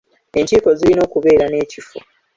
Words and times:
Enkiiko 0.39 0.69
zirina 0.79 1.01
okubeera 1.07 1.45
n'ekifo. 1.49 1.97